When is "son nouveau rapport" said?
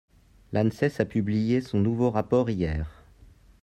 1.61-2.49